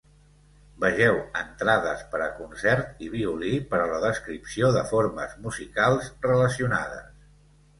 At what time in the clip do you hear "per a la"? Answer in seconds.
3.75-4.01